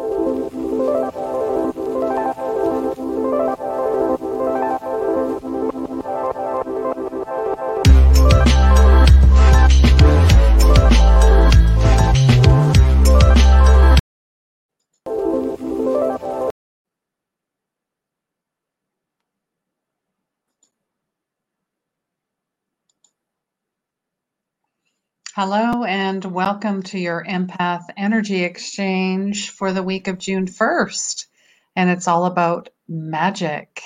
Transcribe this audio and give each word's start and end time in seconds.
you 0.00 0.37
Hello, 25.40 25.84
and 25.84 26.24
welcome 26.24 26.82
to 26.82 26.98
your 26.98 27.24
Empath 27.24 27.84
Energy 27.96 28.42
Exchange 28.42 29.50
for 29.50 29.72
the 29.72 29.84
week 29.84 30.08
of 30.08 30.18
June 30.18 30.46
1st. 30.46 31.26
And 31.76 31.90
it's 31.90 32.08
all 32.08 32.24
about 32.24 32.70
magic. 32.88 33.80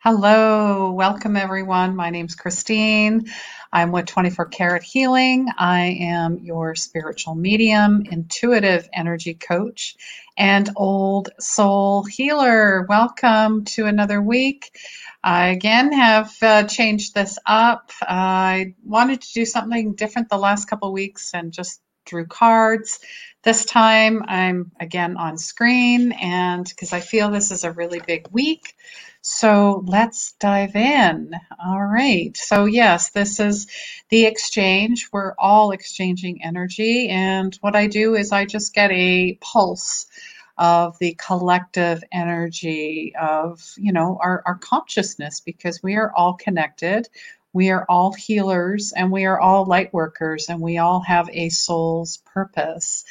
Hello, 0.00 0.92
welcome 0.92 1.38
everyone. 1.38 1.96
My 1.96 2.10
name's 2.10 2.34
Christine. 2.34 3.30
I'm 3.72 3.92
with 3.92 4.04
24 4.06 4.44
Karat 4.46 4.82
Healing. 4.82 5.48
I 5.56 5.96
am 6.00 6.40
your 6.40 6.74
spiritual 6.74 7.34
medium, 7.34 8.02
intuitive 8.04 8.90
energy 8.92 9.32
coach, 9.32 9.96
and 10.36 10.68
old 10.76 11.30
soul 11.38 12.04
healer. 12.04 12.84
Welcome 12.86 13.64
to 13.64 13.86
another 13.86 14.20
week. 14.20 14.78
I 15.22 15.48
again 15.48 15.92
have 15.92 16.34
uh, 16.42 16.62
changed 16.64 17.14
this 17.14 17.38
up. 17.46 17.90
I 18.02 18.74
wanted 18.84 19.20
to 19.22 19.32
do 19.32 19.44
something 19.44 19.94
different 19.94 20.28
the 20.28 20.38
last 20.38 20.66
couple 20.66 20.92
weeks 20.92 21.32
and 21.34 21.52
just 21.52 21.80
drew 22.06 22.26
cards. 22.26 23.00
This 23.42 23.64
time 23.64 24.22
I'm 24.26 24.72
again 24.80 25.16
on 25.16 25.38
screen 25.38 26.12
and 26.12 26.66
because 26.66 26.92
I 26.92 27.00
feel 27.00 27.30
this 27.30 27.50
is 27.50 27.64
a 27.64 27.72
really 27.72 28.00
big 28.00 28.28
week. 28.32 28.74
So 29.22 29.84
let's 29.86 30.32
dive 30.40 30.76
in. 30.76 31.32
All 31.62 31.82
right. 31.82 32.34
So, 32.36 32.64
yes, 32.64 33.10
this 33.10 33.38
is 33.38 33.66
the 34.08 34.24
exchange. 34.24 35.08
We're 35.12 35.34
all 35.38 35.72
exchanging 35.72 36.42
energy. 36.42 37.08
And 37.08 37.54
what 37.60 37.76
I 37.76 37.86
do 37.86 38.14
is 38.14 38.32
I 38.32 38.46
just 38.46 38.72
get 38.72 38.90
a 38.90 39.34
pulse 39.42 40.06
of 40.60 40.98
the 41.00 41.16
collective 41.26 42.04
energy 42.12 43.14
of 43.20 43.74
you 43.78 43.92
know 43.92 44.18
our, 44.22 44.44
our 44.46 44.56
consciousness 44.56 45.40
because 45.40 45.82
we 45.82 45.96
are 45.96 46.12
all 46.14 46.34
connected 46.34 47.08
we 47.54 47.70
are 47.70 47.86
all 47.88 48.12
healers 48.12 48.92
and 48.94 49.10
we 49.10 49.24
are 49.24 49.40
all 49.40 49.66
light 49.66 49.92
workers 49.94 50.48
and 50.50 50.60
we 50.60 50.78
all 50.78 51.00
have 51.00 51.30
a 51.32 51.48
soul's 51.48 52.18
purpose 52.34 53.04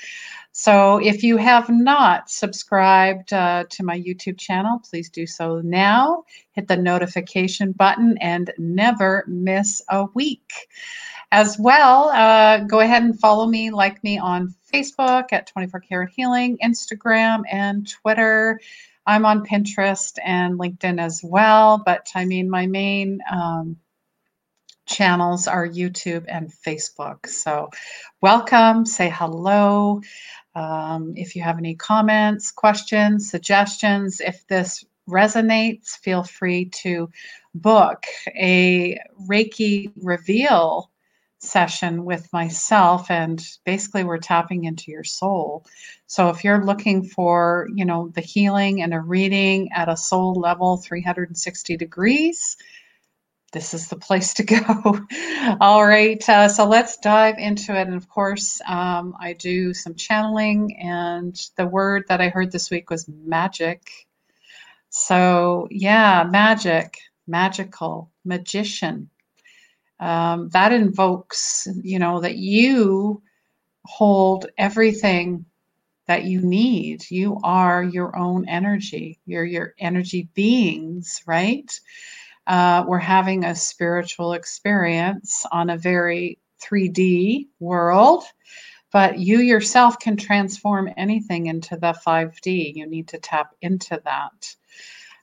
so 0.60 0.98
if 0.98 1.24
you 1.24 1.38
have 1.38 1.70
not 1.70 2.30
subscribed 2.30 3.32
uh, 3.32 3.64
to 3.70 3.84
my 3.84 4.00
youtube 4.00 4.38
channel 4.38 4.82
please 4.90 5.10
do 5.10 5.26
so 5.26 5.62
now 5.62 6.24
hit 6.52 6.68
the 6.68 6.76
notification 6.78 7.72
button 7.72 8.18
and 8.20 8.52
never 8.58 9.24
miss 9.28 9.82
a 9.90 10.06
week 10.14 10.52
as 11.32 11.58
well 11.60 12.10
uh, 12.10 12.58
go 12.60 12.80
ahead 12.80 13.04
and 13.04 13.20
follow 13.20 13.48
me 13.48 13.70
like 13.72 14.04
me 14.04 14.18
on 14.18 14.54
Facebook 14.74 15.32
at 15.32 15.48
24 15.48 15.80
Karat 15.82 16.12
Healing, 16.16 16.58
Instagram 16.64 17.44
and 17.52 17.90
Twitter. 17.90 18.60
I'm 19.06 19.26
on 19.26 19.46
Pinterest 19.46 20.18
and 20.23 20.60
LinkedIn 20.60 21.02
as 21.02 21.22
well, 21.23 21.82
but 21.84 22.10
I 22.16 22.26
mean, 22.26 22.50
my 22.50 22.68
main 22.68 23.20
um, 23.32 23.78
channels 24.86 25.48
are 25.48 25.68
YouTube 25.68 26.26
and 26.28 26.52
Facebook. 26.52 27.28
So, 27.28 27.70
welcome, 28.22 28.86
say 28.86 29.10
hello. 29.10 30.02
Um, 30.60 31.14
if 31.16 31.38
you 31.38 31.42
have 31.42 31.58
any 31.58 31.76
comments, 31.76 32.52
questions, 32.52 33.30
suggestions, 33.30 34.20
if 34.20 34.46
this 34.48 34.84
resonates, 35.10 35.98
feel 35.98 36.23
free 36.23 36.66
to 36.66 37.10
book 37.56 38.04
a 38.36 39.00
Reiki 39.26 39.94
reveal 39.95 40.92
session 41.38 42.04
with 42.04 42.28
myself 42.33 43.10
and 43.10 43.42
basically 43.66 44.04
we're 44.04 44.17
tapping 44.17 44.66
into 44.66 44.92
your 44.92 45.06
soul. 45.06 45.66
So 46.08 46.28
if 46.28 46.44
you're 46.44 46.66
looking 46.66 47.06
for 47.06 47.70
you 47.73 47.86
know 47.86 48.10
the 48.14 48.20
healing 48.20 48.82
and 48.82 48.94
a 48.94 49.00
reading 49.00 49.70
at 49.73 49.88
a 49.88 49.95
soul 49.95 50.33
level 50.33 50.76
360 50.76 51.78
degrees 51.78 52.58
this 53.52 53.73
is 53.73 53.89
the 53.89 53.98
place 53.98 54.36
to 54.36 54.43
go 54.45 54.99
all 55.61 55.86
right 55.86 56.27
uh, 56.30 56.49
so 56.49 56.65
let's 56.67 56.98
dive 56.98 57.37
into 57.39 57.76
it 57.76 57.87
and 57.87 57.95
of 57.95 58.10
course 58.10 58.61
um, 58.67 59.15
i 59.20 59.33
do 59.33 59.73
some 59.73 59.95
channeling 59.95 60.77
and 60.82 61.36
the 61.58 61.67
word 61.67 62.04
that 62.09 62.21
i 62.21 62.30
heard 62.30 62.52
this 62.52 62.71
week 62.71 62.89
was 62.89 63.08
magic 63.09 63.89
so 64.89 65.67
yeah 65.71 66.26
magic 66.30 66.98
magical 67.27 68.11
magician 68.26 69.09
um, 69.99 70.49
that 70.52 70.73
invokes, 70.73 71.67
you 71.83 71.99
know, 71.99 72.21
that 72.21 72.38
you 72.38 73.23
hold 73.86 74.48
everything 74.58 75.45
that 76.08 76.26
you 76.26 76.42
need. 76.42 77.09
You 77.11 77.39
are 77.43 77.83
your 77.83 78.17
own 78.17 78.48
energy. 78.49 79.20
You're 79.26 79.45
your 79.45 79.76
energy 79.80 80.30
beings, 80.36 81.21
right? 81.27 81.71
Uh, 82.49 82.83
we're 82.87 82.98
having 82.98 83.45
a 83.45 83.55
spiritual 83.55 84.33
experience 84.33 85.45
on 85.52 85.70
a 85.70 85.77
very 85.77 86.39
3D 86.60 87.48
world, 87.60 88.23
but 88.92 89.20
you 89.20 89.39
yourself 89.39 89.99
can 89.99 90.17
transform 90.17 90.89
anything 90.98 91.45
into 91.45 91.76
the 91.76 91.93
5D. 92.05 92.76
You 92.76 92.88
need 92.88 93.09
to 93.09 93.20
tap 93.20 93.54
into 93.61 94.02
that. 94.04 94.55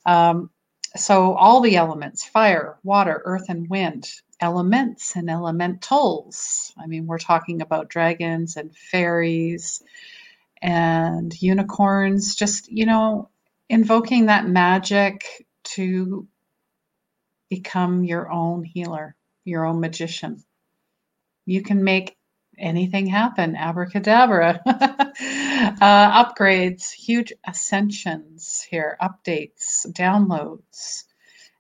Um, 0.06 0.50
so, 0.94 1.34
all 1.34 1.60
the 1.60 1.76
elements 1.76 2.24
fire, 2.24 2.78
water, 2.84 3.20
earth, 3.24 3.46
and 3.48 3.68
wind 3.68 4.08
elements 4.40 5.16
and 5.16 5.28
elementals. 5.28 6.72
I 6.78 6.86
mean, 6.86 7.06
we're 7.06 7.18
talking 7.18 7.60
about 7.60 7.88
dragons 7.88 8.56
and 8.56 8.74
fairies 8.76 9.82
and 10.62 11.34
unicorns, 11.42 12.36
just, 12.36 12.70
you 12.70 12.86
know, 12.86 13.30
invoking 13.68 14.26
that 14.26 14.46
magic 14.46 15.46
to 15.64 16.28
become 17.48 18.04
your 18.04 18.30
own 18.30 18.64
healer, 18.64 19.16
your 19.44 19.64
own 19.64 19.80
magician. 19.80 20.42
You 21.44 21.62
can 21.62 21.84
make 21.84 22.16
anything 22.58 23.06
happen, 23.06 23.56
abracadabra. 23.56 24.60
uh, 24.66 26.24
upgrades, 26.24 26.90
huge 26.92 27.32
ascensions 27.46 28.66
here, 28.68 28.96
updates, 29.00 29.86
downloads. 29.86 31.04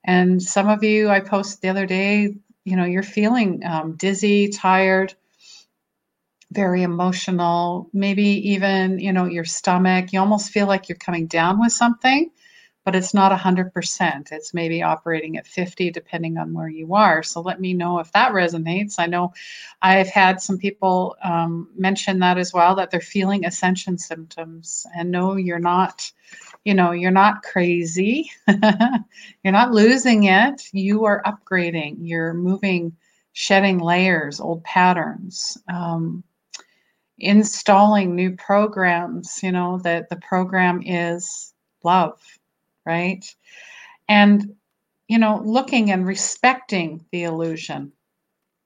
And 0.04 0.42
some 0.42 0.68
of 0.68 0.84
you, 0.84 1.08
I 1.08 1.20
posted 1.20 1.60
the 1.62 1.68
other 1.68 1.86
day, 1.86 2.36
you 2.66 2.76
know 2.76 2.84
you're 2.84 3.02
feeling 3.02 3.64
um, 3.64 3.96
dizzy 3.96 4.48
tired 4.48 5.14
very 6.50 6.82
emotional 6.82 7.88
maybe 7.92 8.50
even 8.50 8.98
you 8.98 9.12
know 9.12 9.24
your 9.24 9.44
stomach 9.44 10.12
you 10.12 10.20
almost 10.20 10.50
feel 10.50 10.66
like 10.66 10.88
you're 10.88 10.98
coming 10.98 11.26
down 11.26 11.58
with 11.60 11.72
something 11.72 12.30
but 12.86 12.96
it's 12.96 13.12
not 13.12 13.38
100% 13.38 14.32
it's 14.32 14.54
maybe 14.54 14.82
operating 14.82 15.36
at 15.36 15.46
50 15.46 15.90
depending 15.90 16.38
on 16.38 16.54
where 16.54 16.70
you 16.70 16.94
are 16.94 17.22
so 17.22 17.42
let 17.42 17.60
me 17.60 17.74
know 17.74 17.98
if 17.98 18.10
that 18.12 18.32
resonates 18.32 18.94
i 18.98 19.06
know 19.06 19.34
i've 19.82 20.08
had 20.08 20.40
some 20.40 20.56
people 20.56 21.16
um, 21.22 21.68
mention 21.76 22.18
that 22.20 22.38
as 22.38 22.54
well 22.54 22.74
that 22.74 22.90
they're 22.90 23.00
feeling 23.00 23.44
ascension 23.44 23.98
symptoms 23.98 24.86
and 24.96 25.10
no 25.10 25.36
you're 25.36 25.58
not 25.58 26.10
you 26.66 26.74
know, 26.74 26.90
you're 26.90 27.12
not 27.12 27.44
crazy. 27.44 28.28
you're 29.44 29.52
not 29.52 29.70
losing 29.70 30.24
it. 30.24 30.68
You 30.72 31.04
are 31.04 31.22
upgrading. 31.22 31.98
You're 32.00 32.34
moving, 32.34 32.96
shedding 33.32 33.78
layers, 33.78 34.40
old 34.40 34.64
patterns, 34.64 35.56
um, 35.72 36.24
installing 37.18 38.16
new 38.16 38.34
programs. 38.34 39.40
You 39.44 39.52
know, 39.52 39.78
that 39.84 40.08
the 40.08 40.16
program 40.16 40.82
is 40.84 41.54
love, 41.84 42.20
right? 42.86 43.24
And, 44.08 44.56
you 45.08 45.18
know, 45.18 45.42
looking 45.44 45.90
and 45.90 46.06
respecting 46.06 47.04
the 47.12 47.24
illusion, 47.24 47.92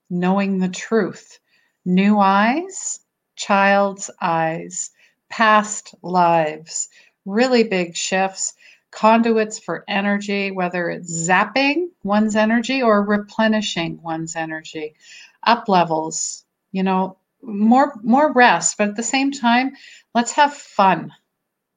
knowing 0.09 0.59
the 0.59 0.69
truth, 0.69 1.39
new 1.85 2.19
eyes, 2.19 2.99
child's 3.35 4.09
eyes, 4.21 4.91
past 5.29 5.95
lives 6.03 6.89
really 7.25 7.63
big 7.63 7.95
shifts, 7.95 8.53
conduits 8.91 9.59
for 9.59 9.85
energy, 9.87 10.51
whether 10.51 10.89
it's 10.89 11.11
zapping 11.27 11.87
one's 12.03 12.35
energy 12.35 12.81
or 12.81 13.03
replenishing 13.03 14.01
one's 14.01 14.35
energy, 14.35 14.95
up 15.43 15.69
levels, 15.69 16.45
you 16.71 16.83
know, 16.83 17.17
more 17.41 17.99
more 18.03 18.31
rest, 18.33 18.77
but 18.77 18.89
at 18.89 18.95
the 18.95 19.03
same 19.03 19.31
time, 19.31 19.71
let's 20.13 20.33
have 20.33 20.53
fun. 20.53 21.11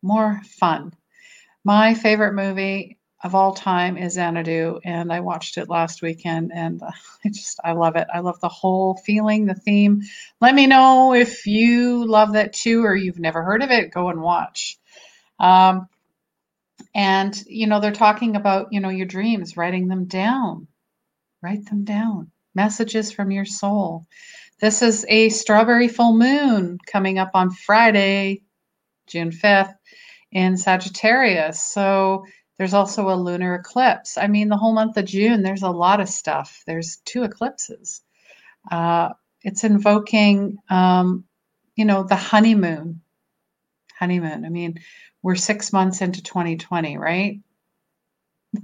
More 0.03 0.43
fun. 0.45 0.93
My 1.65 1.95
favorite 1.95 2.35
movie 2.35 2.99
of 3.23 3.35
all 3.35 3.55
time 3.55 3.97
is 3.97 4.13
Xanadu, 4.13 4.81
and 4.85 5.11
I 5.11 5.21
watched 5.21 5.57
it 5.57 5.71
last 5.71 6.03
weekend, 6.03 6.53
and 6.55 6.83
uh, 6.83 6.91
I 7.25 7.31
just 7.31 7.59
I 7.65 7.73
love 7.73 7.97
it. 7.97 8.07
I 8.13 8.21
love 8.21 8.39
the 8.41 8.51
whole 8.51 8.97
feeling, 8.97 9.47
the 9.47 9.55
theme. 9.55 10.03
Let 10.43 10.55
me 10.55 10.67
know 10.67 11.15
if 11.15 11.47
you 11.47 12.07
love 12.07 12.35
that 12.35 12.53
too, 12.53 12.85
or 12.85 12.95
you've 12.95 13.19
never 13.19 13.43
heard 13.43 13.63
of 13.63 13.71
it. 13.71 13.93
Go 13.93 14.11
and 14.11 14.21
watch. 14.21 14.79
Um, 15.41 15.89
and 16.95 17.43
you 17.47 17.67
know 17.67 17.81
they're 17.81 17.93
talking 17.93 18.37
about 18.37 18.69
you 18.73 18.81
know 18.81 18.91
your 18.91 19.07
dreams, 19.07 19.57
writing 19.57 19.89
them 19.89 20.05
down, 20.05 20.69
write 21.43 21.65
them 21.67 21.85
down. 21.85 22.31
Messages 22.55 23.11
from 23.11 23.31
your 23.31 23.47
soul. 23.47 24.07
This 24.61 24.83
is 24.83 25.05
a 25.09 25.31
strawberry 25.31 25.89
full 25.89 26.17
moon 26.17 26.79
coming 26.87 27.19
up 27.19 27.31
on 27.35 27.51
Friday, 27.51 28.43
June 29.07 29.31
5th 29.31 29.75
in 30.35 30.57
Sagittarius. 30.59 31.63
So 31.65 32.27
there's 32.59 32.75
also 32.75 33.09
a 33.09 33.17
lunar 33.17 33.55
eclipse. 33.55 34.19
I 34.19 34.27
mean, 34.27 34.49
the 34.49 34.57
whole 34.57 34.75
month 34.75 34.97
of 34.97 35.07
June, 35.07 35.43
there's 35.43 35.63
a 35.63 35.71
lot 35.71 36.01
of 36.01 36.09
stuff. 36.09 36.63
There's 36.67 36.99
two 37.05 37.23
eclipses. 37.23 38.03
Uh, 38.71 39.11
it's 39.43 39.65
invoking, 39.65 40.59
um, 40.69 41.25
you 41.77 41.85
know, 41.85 42.03
the 42.03 42.17
honeymoon. 42.17 43.01
Honeymoon. 43.99 44.45
I 44.45 44.49
mean, 44.49 44.81
we're 45.23 45.37
six 45.37 45.73
months 45.73 46.03
into 46.03 46.23
2020, 46.23 46.99
right? 46.99 47.41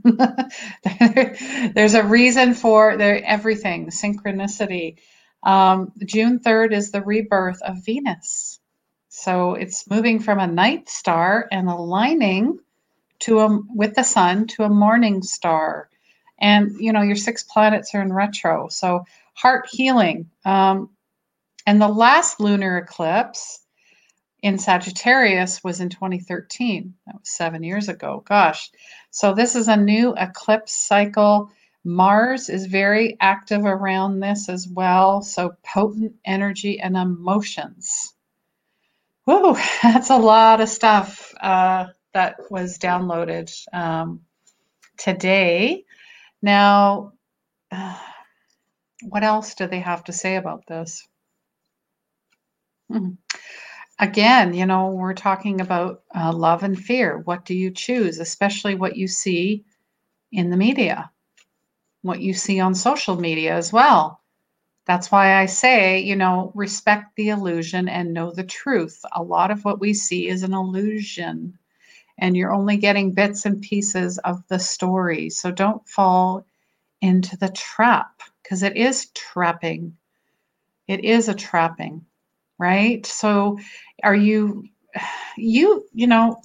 there's 1.75 1.95
a 1.95 2.05
reason 2.05 2.55
for 2.55 2.97
there 2.97 3.21
everything 3.25 3.89
synchronicity 3.89 4.99
um, 5.43 5.91
june 6.05 6.39
3rd 6.39 6.73
is 6.73 6.93
the 6.93 7.03
rebirth 7.03 7.61
of 7.63 7.85
venus 7.85 8.60
so 9.13 9.55
it's 9.55 9.91
moving 9.91 10.21
from 10.21 10.39
a 10.39 10.47
night 10.47 10.89
star 10.89 11.49
and 11.51 11.69
aligning 11.69 12.61
to 13.19 13.41
a 13.41 13.61
with 13.75 13.97
the 13.97 14.05
sun 14.05 14.47
to 14.47 14.63
a 14.63 14.69
morning 14.69 15.21
star. 15.21 15.89
And 16.39 16.77
you 16.79 16.93
know 16.93 17.03
your 17.03 17.17
six 17.17 17.43
planets 17.43 17.93
are 17.93 18.03
in 18.03 18.13
retro 18.13 18.69
so 18.69 19.05
heart 19.35 19.69
healing. 19.69 20.31
Um, 20.45 20.91
and 21.67 21.83
the 21.83 21.89
last 21.89 22.39
lunar 22.39 22.79
eclipse 22.79 23.61
in 24.43 24.59
sagittarius 24.59 25.65
was 25.65 25.81
in 25.81 25.89
2013 25.89 26.95
that 27.07 27.17
was 27.17 27.29
seven 27.29 27.65
years 27.65 27.89
ago 27.89 28.23
gosh. 28.27 28.71
So 29.11 29.35
this 29.35 29.57
is 29.57 29.67
a 29.67 29.77
new 29.77 30.15
eclipse 30.17 30.73
cycle. 30.73 31.51
Mars 31.83 32.49
is 32.49 32.67
very 32.67 33.17
active 33.21 33.65
around 33.65 34.21
this 34.21 34.49
as 34.49 34.69
well 34.69 35.21
so 35.21 35.57
potent 35.65 36.15
energy 36.25 36.79
and 36.79 36.97
emotions 36.97 38.15
Whoa, 39.25 39.57
that's 39.83 40.11
a 40.11 40.17
lot 40.17 40.61
of 40.61 40.69
stuff. 40.69 41.35
Uh, 41.41 41.87
that 42.15 42.37
was 42.51 42.79
downloaded 42.79 43.51
um, 43.73 44.23
today. 44.99 45.85
Now, 46.43 47.13
uh, 47.71 47.99
what 49.03 49.25
else 49.25 49.55
do 49.55 49.67
they 49.67 49.81
have 49.81 50.05
to 50.05 50.13
say 50.13 50.37
about 50.37 50.67
this? 50.67 51.07
Hmm. 52.91 53.11
Again, 53.99 54.55
you 54.55 54.67
know, 54.67 54.89
we're 54.91 55.15
talking 55.15 55.61
about 55.61 56.03
uh, 56.15 56.33
love 56.33 56.63
and 56.63 56.79
fear. 56.79 57.19
What 57.19 57.45
do 57.45 57.55
you 57.55 57.71
choose, 57.71 58.19
especially 58.19 58.75
what 58.75 58.97
you 58.97 59.07
see 59.09 59.65
in 60.33 60.51
the 60.51 60.57
media, 60.57 61.11
what 62.03 62.21
you 62.21 62.35
see 62.35 62.61
on 62.61 62.75
social 62.75 63.17
media 63.21 63.55
as 63.55 63.73
well? 63.73 64.20
That's 64.87 65.13
why 65.13 65.37
I 65.41 65.47
say, 65.47 66.01
you 66.01 66.17
know, 66.17 66.53
respect 66.55 67.17
the 67.17 67.29
illusion 67.31 67.89
and 67.89 68.13
know 68.15 68.33
the 68.33 68.45
truth. 68.45 69.05
A 69.13 69.23
lot 69.23 69.51
of 69.51 69.65
what 69.65 69.81
we 69.81 69.95
see 69.95 70.29
is 70.29 70.43
an 70.43 70.55
illusion 70.55 71.59
and 72.19 72.37
you're 72.37 72.53
only 72.53 72.77
getting 72.77 73.13
bits 73.13 73.47
and 73.47 73.63
pieces 73.63 74.19
of 74.19 74.47
the 74.49 74.59
story. 74.59 75.31
So 75.31 75.51
don't 75.51 75.87
fall 75.89 76.47
into 77.01 77.37
the 77.37 77.51
trap 77.51 78.21
because 78.43 78.63
it 78.63 78.77
is 78.77 79.11
trapping. 79.15 79.97
It 80.89 81.05
is 81.05 81.29
a 81.29 81.35
trapping, 81.35 82.05
right? 82.59 83.05
So 83.07 83.59
are 84.03 84.15
you, 84.15 84.65
you, 85.37 85.87
you 85.93 86.07
know, 86.07 86.43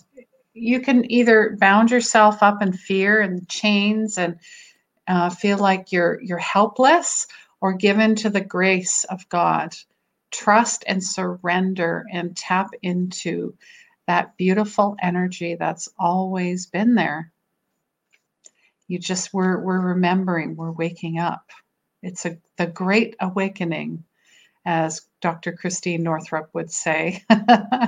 you 0.54 0.82
can 0.82 1.12
either 1.12 1.58
bound 1.60 1.92
yourself 1.92 2.44
up 2.44 2.62
in 2.62 2.74
fear 2.74 3.22
and 3.22 3.48
chains 3.50 4.18
and 4.18 4.40
uh, 5.08 5.30
feel 5.30 5.58
like 5.58 5.92
you're 5.92 6.22
you're 6.22 6.38
helpless 6.38 7.28
or 7.66 7.74
given 7.74 8.14
to 8.14 8.30
the 8.30 8.42
grace 8.42 9.06
of 9.06 9.28
God. 9.28 9.76
Trust 10.30 10.84
and 10.86 11.04
surrender 11.04 12.06
and 12.14 12.38
tap 12.38 12.70
into 12.84 13.56
that 14.06 14.38
beautiful 14.38 14.96
energy 15.02 15.56
that's 15.56 15.90
always 15.98 16.68
been 16.68 16.94
there. 16.94 17.32
You 18.88 19.00
just 19.00 19.34
we're 19.34 19.60
we're 19.60 19.82
remembering, 19.82 20.56
we're 20.56 20.70
waking 20.74 21.18
up. 21.18 21.50
It's 22.04 22.28
a 22.28 22.38
the 22.58 22.68
great 22.68 23.16
awakening, 23.20 24.04
as 24.64 25.02
Dr. 25.20 25.54
Christiane 25.54 26.04
Northrup 26.04 26.52
would 26.54 26.72
say. 26.72 27.24
uh, 27.32 27.88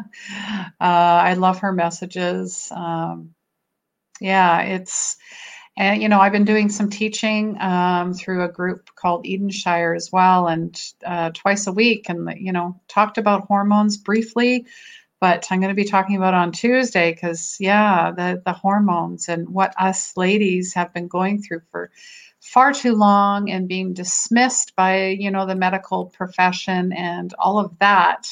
I 0.80 1.36
love 1.36 1.60
her 1.60 1.72
messages. 1.72 2.68
Um, 2.72 3.36
yeah, 4.20 4.62
it's 4.62 5.18
and 5.78 6.02
you 6.02 6.10
know 6.10 6.20
I've 6.20 6.32
been 6.32 6.46
doing 6.46 6.70
some 6.70 6.90
teaching 6.90 7.60
um, 7.62 8.14
through 8.14 8.44
a 8.44 8.50
group 8.50 8.90
called 8.96 9.26
Edenshire 9.26 9.94
as 9.96 10.12
well, 10.12 10.48
and 10.48 10.82
uh, 11.06 11.32
twice 11.34 11.68
a 11.68 11.72
week, 11.72 12.10
and 12.10 12.30
you 12.38 12.52
know 12.52 12.80
talked 12.88 13.18
about 13.18 13.48
hormones 13.48 13.98
briefly 13.98 14.66
but 15.20 15.48
I'm 15.50 15.60
going 15.60 15.70
to 15.70 15.76
be 15.76 15.84
talking 15.84 16.16
about 16.16 16.34
on 16.34 16.52
Tuesday 16.52 17.14
because 17.14 17.58
yeah, 17.60 18.12
the 18.12 18.42
the 18.46 18.54
hormones 18.54 19.30
and 19.30 19.50
what 19.50 19.74
us 19.80 20.16
ladies 20.16 20.74
have 20.74 20.94
been 20.94 21.08
going 21.08 21.42
through 21.42 21.62
for 21.72 21.92
far 22.40 22.72
too 22.72 22.94
long 22.94 23.50
and 23.50 23.68
being 23.68 23.94
dismissed 23.94 24.76
by 24.76 25.08
you 25.08 25.32
know 25.32 25.46
the 25.46 25.56
medical 25.56 26.06
profession 26.08 26.94
and 26.94 27.34
all 27.40 27.60
of 27.60 27.78
that. 27.80 28.28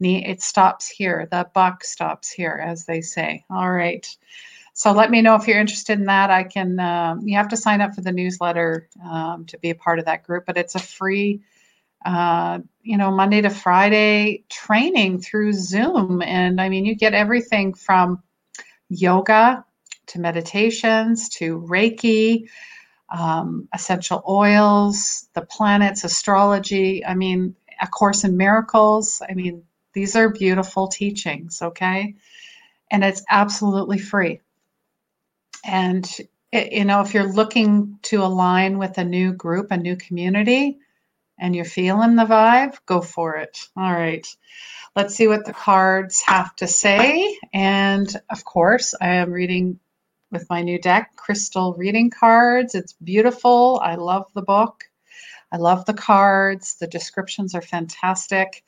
It 0.00 0.42
stops 0.42 0.86
here. 0.88 1.26
The 1.30 1.48
buck 1.54 1.82
stops 1.82 2.30
here, 2.30 2.62
as 2.64 2.84
they 2.84 3.00
say. 3.00 3.44
All 3.50 3.70
right. 3.72 4.06
So 4.78 4.92
let 4.92 5.10
me 5.10 5.22
know 5.22 5.34
if 5.34 5.48
you're 5.48 5.58
interested 5.58 5.98
in 5.98 6.04
that. 6.06 6.30
I 6.30 6.44
can. 6.44 6.78
Um, 6.78 7.26
you 7.26 7.36
have 7.36 7.48
to 7.48 7.56
sign 7.56 7.80
up 7.80 7.96
for 7.96 8.00
the 8.00 8.12
newsletter 8.12 8.88
um, 9.04 9.44
to 9.46 9.58
be 9.58 9.70
a 9.70 9.74
part 9.74 9.98
of 9.98 10.04
that 10.04 10.22
group, 10.22 10.46
but 10.46 10.56
it's 10.56 10.76
a 10.76 10.78
free 10.78 11.42
uh, 12.04 12.60
you 12.82 12.96
know, 12.96 13.10
Monday 13.10 13.40
to 13.40 13.50
Friday 13.50 14.44
training 14.48 15.20
through 15.20 15.52
Zoom. 15.52 16.22
And 16.22 16.60
I 16.60 16.68
mean, 16.68 16.84
you 16.84 16.94
get 16.94 17.12
everything 17.12 17.74
from 17.74 18.22
yoga 18.88 19.64
to 20.06 20.20
meditations 20.20 21.28
to 21.30 21.60
Reiki, 21.60 22.48
um, 23.10 23.68
essential 23.74 24.22
oils, 24.28 25.28
the 25.34 25.42
planets, 25.42 26.04
astrology. 26.04 27.04
I 27.04 27.14
mean, 27.14 27.56
A 27.82 27.88
Course 27.88 28.24
in 28.24 28.36
Miracles. 28.36 29.20
I 29.28 29.34
mean, 29.34 29.64
these 29.92 30.14
are 30.14 30.28
beautiful 30.28 30.88
teachings, 30.88 31.62
okay? 31.62 32.14
And 32.90 33.02
it's 33.02 33.24
absolutely 33.28 33.98
free. 33.98 34.40
And, 35.64 36.08
it, 36.52 36.72
you 36.72 36.84
know, 36.84 37.00
if 37.00 37.14
you're 37.14 37.32
looking 37.32 37.98
to 38.02 38.22
align 38.22 38.78
with 38.78 38.98
a 38.98 39.04
new 39.04 39.32
group, 39.32 39.70
a 39.70 39.76
new 39.76 39.96
community, 39.96 40.78
and 41.38 41.54
you're 41.54 41.64
feeling 41.64 42.16
the 42.16 42.24
vibe, 42.24 42.76
go 42.86 43.00
for 43.00 43.36
it. 43.36 43.58
All 43.76 43.92
right. 43.92 44.26
Let's 44.96 45.14
see 45.14 45.28
what 45.28 45.44
the 45.44 45.52
cards 45.52 46.22
have 46.26 46.54
to 46.56 46.66
say. 46.66 47.38
And 47.52 48.08
of 48.30 48.44
course, 48.44 48.94
I 49.00 49.16
am 49.16 49.32
reading 49.32 49.78
with 50.30 50.48
my 50.50 50.62
new 50.62 50.80
deck, 50.80 51.12
Crystal 51.16 51.74
Reading 51.74 52.10
Cards. 52.10 52.74
It's 52.74 52.94
beautiful. 52.94 53.80
I 53.82 53.94
love 53.94 54.26
the 54.34 54.42
book. 54.42 54.84
I 55.52 55.56
love 55.56 55.86
the 55.86 55.94
cards. 55.94 56.76
The 56.80 56.86
descriptions 56.86 57.54
are 57.54 57.62
fantastic. 57.62 58.64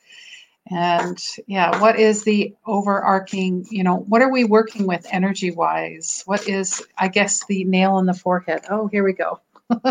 And 0.69 1.21
yeah, 1.47 1.79
what 1.81 1.99
is 1.99 2.23
the 2.23 2.53
overarching, 2.65 3.65
you 3.69 3.83
know, 3.83 3.97
what 3.97 4.21
are 4.21 4.31
we 4.31 4.43
working 4.43 4.87
with 4.87 5.05
energy 5.11 5.51
wise? 5.51 6.23
What 6.25 6.47
is, 6.47 6.81
I 6.97 7.07
guess, 7.07 7.45
the 7.45 7.63
nail 7.65 7.97
in 7.99 8.05
the 8.05 8.13
forehead? 8.13 8.61
Oh, 8.69 8.87
here 8.87 9.03
we 9.03 9.13
go. 9.13 9.39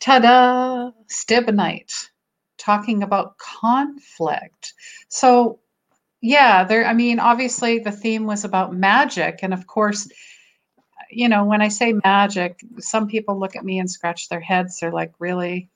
Ta-da! 0.00 0.90
Stibnite, 1.08 2.10
talking 2.58 3.02
about 3.02 3.38
conflict. 3.38 4.74
So, 5.08 5.60
yeah, 6.20 6.64
there. 6.64 6.86
I 6.86 6.94
mean, 6.94 7.18
obviously, 7.18 7.78
the 7.78 7.92
theme 7.92 8.26
was 8.26 8.44
about 8.44 8.74
magic, 8.74 9.40
and 9.42 9.52
of 9.52 9.66
course, 9.66 10.08
you 11.10 11.28
know, 11.28 11.44
when 11.44 11.62
I 11.62 11.68
say 11.68 11.94
magic, 12.04 12.60
some 12.78 13.08
people 13.08 13.38
look 13.38 13.56
at 13.56 13.64
me 13.64 13.78
and 13.78 13.90
scratch 13.90 14.28
their 14.28 14.40
heads. 14.40 14.80
They're 14.80 14.92
like, 14.92 15.12
"Really?" 15.18 15.70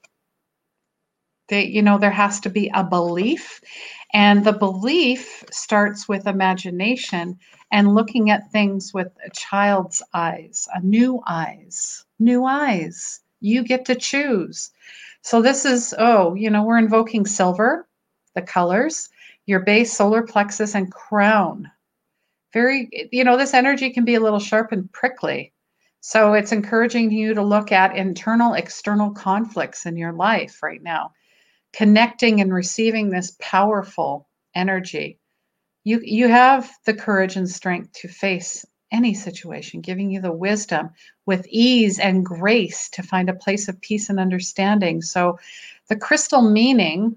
You 1.51 1.83
know, 1.83 1.99
there 1.99 2.11
has 2.11 2.41
to 2.41 2.51
be 2.51 2.71
a 2.75 2.85
belief, 2.85 3.61
and 4.13 4.45
the 4.45 4.53
belief 4.53 5.45
starts 5.51 6.09
with 6.09 6.27
imagination 6.27 7.39
and 7.71 7.95
looking 7.95 8.31
at 8.31 8.51
things 8.51 8.93
with 8.95 9.09
a 9.25 9.31
child's 9.31 10.03
eyes, 10.15 10.69
a 10.75 10.81
new 10.81 11.23
eyes, 11.27 12.05
new 12.19 12.45
eyes. 12.45 13.21
You 13.41 13.63
get 13.63 13.85
to 13.87 13.95
choose. 13.95 14.71
So 15.23 15.43
this 15.43 15.65
is, 15.65 15.95
oh, 15.99 16.35
you 16.35 16.51
know, 16.51 16.63
we're 16.63 16.79
invoking 16.79 17.27
silver, 17.27 17.89
the 18.35 18.43
colors, 18.43 19.09
your 19.47 19.61
base, 19.61 19.93
solar 19.93 20.23
plexus, 20.23 20.75
and 20.75 20.91
crown. 20.91 21.71
Very, 22.53 22.89
you 23.13 23.25
know, 23.25 23.37
this 23.37 23.55
energy 23.55 23.91
can 23.91 24.05
be 24.05 24.15
a 24.15 24.21
little 24.21 24.39
sharp 24.39 24.73
and 24.73 24.91
prickly. 24.93 25.53
So 26.01 26.33
it's 26.33 26.53
encouraging 26.53 27.11
you 27.11 27.35
to 27.35 27.43
look 27.43 27.73
at 27.73 27.97
internal, 27.97 28.55
external 28.55 29.11
conflicts 29.11 29.85
in 29.85 29.97
your 29.97 30.13
life 30.13 30.63
right 30.63 30.83
now, 30.83 31.13
connecting 31.73 32.41
and 32.41 32.53
receiving 32.53 33.11
this 33.11 33.37
powerful 33.41 34.29
energy. 34.55 35.19
You, 35.85 36.01
you 36.03 36.29
have 36.29 36.71
the 36.85 36.95
courage 36.95 37.37
and 37.37 37.49
strength 37.49 37.93
to 37.95 38.09
face 38.09 38.65
any 38.91 39.15
situation, 39.15 39.81
giving 39.81 40.11
you 40.11 40.21
the 40.21 40.33
wisdom 40.33 40.91
with 41.27 41.47
ease 41.49 41.99
and 41.99 42.25
grace 42.25 42.89
to 42.91 43.03
find 43.03 43.29
a 43.29 43.35
place 43.35 43.69
of 43.69 43.81
peace 43.81 44.09
and 44.09 44.19
understanding. 44.19 45.03
So, 45.03 45.39
the 45.89 45.97
crystal 45.97 46.43
meaning 46.43 47.17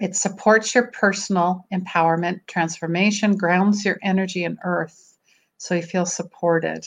it 0.00 0.14
supports 0.14 0.74
your 0.74 0.88
personal 0.88 1.66
empowerment, 1.72 2.40
transformation, 2.46 3.36
grounds 3.36 3.84
your 3.84 3.98
energy 4.02 4.44
in 4.44 4.58
earth 4.64 5.16
so 5.56 5.74
you 5.74 5.82
feel 5.82 6.06
supported. 6.06 6.86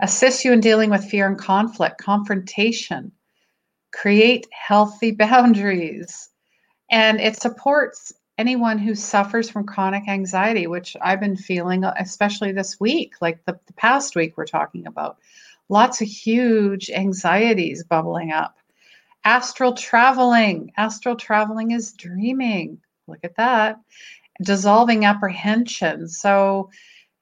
Assists 0.00 0.44
you 0.44 0.52
in 0.52 0.60
dealing 0.60 0.90
with 0.90 1.08
fear 1.08 1.26
and 1.26 1.38
conflict, 1.38 1.98
confrontation, 1.98 3.10
create 3.94 4.46
healthy 4.52 5.10
boundaries. 5.26 6.28
And 6.90 7.20
it 7.20 7.40
supports 7.40 8.12
anyone 8.36 8.78
who 8.78 8.94
suffers 8.94 9.48
from 9.48 9.64
chronic 9.64 10.08
anxiety, 10.08 10.66
which 10.66 10.96
I've 11.00 11.20
been 11.20 11.36
feeling, 11.36 11.84
uh, 11.84 11.94
especially 11.98 12.52
this 12.52 12.78
week, 12.80 13.14
like 13.20 13.44
the, 13.44 13.58
the 13.66 13.72
past 13.74 14.16
week 14.16 14.36
we're 14.36 14.46
talking 14.46 14.86
about. 14.86 15.18
Lots 15.68 16.02
of 16.02 16.08
huge 16.08 16.90
anxieties 16.90 17.84
bubbling 17.84 18.32
up. 18.32 18.56
Astral 19.24 19.72
traveling. 19.72 20.72
Astral 20.76 21.16
traveling 21.16 21.70
is 21.70 21.94
dreaming. 21.94 22.78
Look 23.06 23.20
at 23.24 23.36
that. 23.36 23.80
Dissolving 24.42 25.04
apprehension. 25.04 26.08
So, 26.08 26.70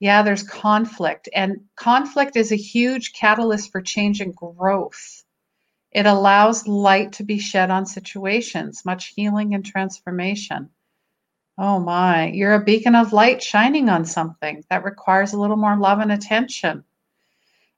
yeah, 0.00 0.22
there's 0.22 0.42
conflict, 0.42 1.28
and 1.32 1.60
conflict 1.76 2.34
is 2.34 2.50
a 2.50 2.56
huge 2.56 3.12
catalyst 3.12 3.70
for 3.70 3.80
change 3.80 4.20
and 4.20 4.34
growth. 4.34 5.21
It 5.92 6.06
allows 6.06 6.66
light 6.66 7.12
to 7.12 7.22
be 7.22 7.38
shed 7.38 7.70
on 7.70 7.84
situations, 7.84 8.84
much 8.84 9.08
healing 9.08 9.54
and 9.54 9.64
transformation. 9.64 10.70
Oh 11.58 11.78
my, 11.78 12.28
you're 12.28 12.54
a 12.54 12.64
beacon 12.64 12.94
of 12.94 13.12
light 13.12 13.42
shining 13.42 13.90
on 13.90 14.06
something 14.06 14.64
that 14.70 14.84
requires 14.84 15.34
a 15.34 15.38
little 15.38 15.58
more 15.58 15.76
love 15.76 15.98
and 15.98 16.10
attention. 16.10 16.82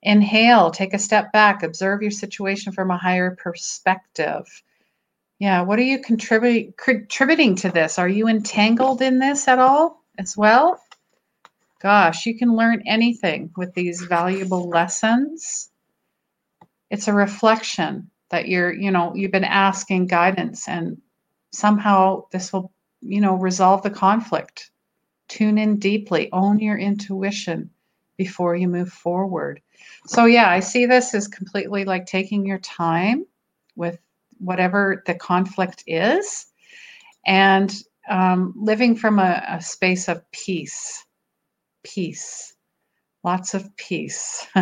Inhale, 0.02 0.70
take 0.70 0.94
a 0.94 0.98
step 0.98 1.32
back, 1.32 1.62
observe 1.62 2.02
your 2.02 2.12
situation 2.12 2.72
from 2.72 2.90
a 2.90 2.96
higher 2.96 3.34
perspective. 3.34 4.62
Yeah, 5.40 5.62
what 5.62 5.80
are 5.80 5.82
you 5.82 5.98
contributing 5.98 7.56
to 7.56 7.70
this? 7.70 7.98
Are 7.98 8.08
you 8.08 8.28
entangled 8.28 9.02
in 9.02 9.18
this 9.18 9.48
at 9.48 9.58
all 9.58 10.04
as 10.18 10.36
well? 10.36 10.80
Gosh, 11.80 12.26
you 12.26 12.38
can 12.38 12.54
learn 12.54 12.84
anything 12.86 13.50
with 13.56 13.74
these 13.74 14.02
valuable 14.02 14.68
lessons. 14.68 15.70
It's 16.94 17.08
a 17.08 17.12
reflection 17.12 18.10
that 18.30 18.48
you're, 18.48 18.72
you 18.72 18.90
know, 18.90 19.14
you've 19.14 19.32
been 19.32 19.44
asking 19.44 20.06
guidance 20.06 20.68
and 20.68 21.00
somehow 21.52 22.26
this 22.32 22.52
will 22.52 22.72
you 23.04 23.20
know, 23.20 23.34
resolve 23.34 23.82
the 23.82 23.90
conflict. 23.90 24.70
Tune 25.28 25.58
in 25.58 25.78
deeply, 25.78 26.32
own 26.32 26.58
your 26.58 26.78
intuition 26.78 27.70
before 28.16 28.56
you 28.56 28.68
move 28.68 28.90
forward. 28.90 29.60
So, 30.06 30.24
yeah, 30.24 30.48
I 30.48 30.60
see 30.60 30.86
this 30.86 31.14
as 31.14 31.28
completely 31.28 31.84
like 31.84 32.06
taking 32.06 32.46
your 32.46 32.58
time 32.58 33.26
with 33.76 33.98
whatever 34.38 35.02
the 35.06 35.14
conflict 35.14 35.84
is 35.86 36.46
and 37.26 37.74
um, 38.08 38.54
living 38.56 38.96
from 38.96 39.18
a, 39.18 39.44
a 39.48 39.60
space 39.60 40.08
of 40.08 40.22
peace. 40.32 41.04
Peace. 41.82 42.54
Lots 43.22 43.54
of 43.54 43.74
peace. 43.76 44.46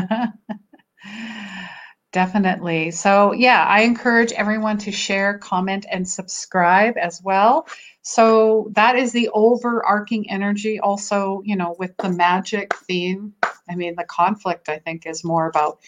Definitely. 2.12 2.90
So, 2.90 3.32
yeah, 3.32 3.64
I 3.66 3.82
encourage 3.82 4.32
everyone 4.32 4.76
to 4.78 4.92
share, 4.92 5.38
comment, 5.38 5.86
and 5.90 6.06
subscribe 6.06 6.98
as 6.98 7.22
well. 7.24 7.66
So, 8.02 8.70
that 8.72 8.96
is 8.96 9.12
the 9.12 9.30
overarching 9.32 10.30
energy. 10.30 10.78
Also, 10.78 11.40
you 11.42 11.56
know, 11.56 11.74
with 11.78 11.96
the 11.96 12.10
magic 12.10 12.74
theme, 12.86 13.32
I 13.68 13.76
mean, 13.76 13.94
the 13.96 14.04
conflict, 14.04 14.68
I 14.68 14.78
think, 14.78 15.06
is 15.06 15.24
more 15.24 15.46
about 15.46 15.78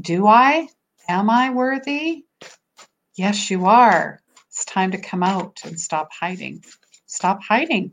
do 0.00 0.26
I? 0.26 0.68
Am 1.08 1.30
I 1.30 1.50
worthy? 1.50 2.24
Yes, 3.14 3.48
you 3.48 3.66
are. 3.66 4.20
It's 4.48 4.64
time 4.64 4.90
to 4.90 4.98
come 4.98 5.22
out 5.22 5.60
and 5.64 5.78
stop 5.78 6.10
hiding. 6.12 6.64
Stop 7.06 7.42
hiding. 7.42 7.92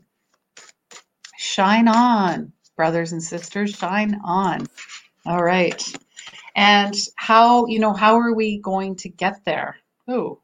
Shine 1.38 1.86
on, 1.86 2.52
brothers 2.76 3.12
and 3.12 3.22
sisters, 3.22 3.70
shine 3.70 4.20
on. 4.24 4.66
All 5.24 5.42
right 5.42 5.80
and 6.56 6.96
how 7.16 7.66
you 7.68 7.80
know 7.80 7.94
how 7.94 8.20
are 8.20 8.34
we 8.34 8.60
going 8.60 8.96
to 8.98 9.10
get 9.10 9.44
there? 9.46 9.78
Oh 10.08 10.42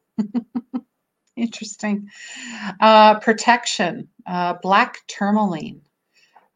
interesting. 1.36 2.08
Uh, 2.80 3.20
protection 3.20 4.08
uh, 4.26 4.54
black 4.62 4.98
tourmaline 5.08 5.82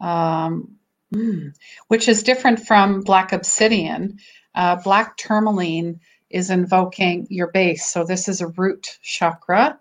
um, 0.00 0.76
mm, 1.14 1.54
which 1.88 2.08
is 2.08 2.22
different 2.22 2.60
from 2.66 3.02
black 3.02 3.32
obsidian. 3.32 4.18
Uh, 4.54 4.76
black 4.76 5.16
tourmaline 5.16 6.00
is 6.30 6.50
invoking 6.50 7.26
your 7.30 7.50
base. 7.52 7.86
So 7.86 8.04
this 8.04 8.28
is 8.28 8.40
a 8.40 8.48
root 8.48 8.98
chakra. 9.02 9.78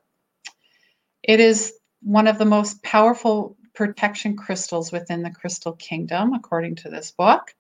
It 1.24 1.40
is 1.40 1.74
one 2.02 2.28
of 2.28 2.38
the 2.38 2.46
most 2.46 2.84
powerful 2.84 3.58
protection 3.76 4.38
crystals 4.38 4.92
within 4.92 5.24
the 5.24 5.32
crystal 5.32 5.74
kingdom 5.74 6.34
according 6.34 6.76
to 6.78 6.90
this 6.90 7.12
book 7.12 7.54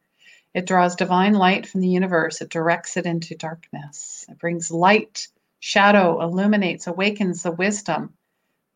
it 0.56 0.68
draws 0.68 0.96
divine 0.96 1.36
light 1.36 1.68
from 1.68 1.82
the 1.82 1.90
universe. 1.90 2.42
It 2.42 2.50
directs 2.50 2.98
it 2.98 3.06
into 3.06 3.36
darkness. 3.36 4.26
It 4.30 4.40
brings 4.40 4.72
light, 4.72 5.28
shadow, 5.60 6.22
illuminates, 6.24 6.88
awakens 6.88 7.44
the 7.44 7.52
wisdom. 7.52 8.16